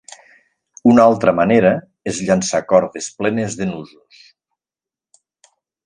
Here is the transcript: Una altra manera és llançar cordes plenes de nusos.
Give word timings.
Una 0.91 1.03
altra 1.09 1.33
manera 1.41 1.73
és 2.13 2.23
llançar 2.29 2.63
cordes 2.73 3.13
plenes 3.21 3.59
de 3.61 3.71
nusos. 3.77 4.27